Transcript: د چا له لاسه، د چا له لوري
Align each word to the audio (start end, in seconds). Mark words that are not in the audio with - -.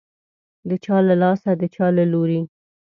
د 0.69 0.71
چا 0.83 0.97
له 1.07 1.15
لاسه، 1.21 1.51
د 1.61 1.63
چا 1.75 1.85
له 1.97 2.03
لوري 2.11 2.41